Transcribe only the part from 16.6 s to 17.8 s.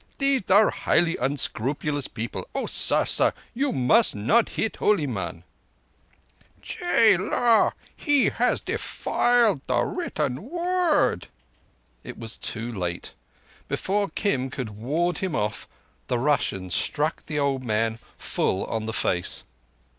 struck the old